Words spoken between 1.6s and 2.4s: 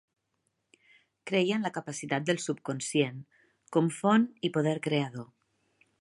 la capacitat